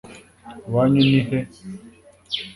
Iwanyu 0.67 1.01
ni 1.09 1.19
he? 1.27 1.39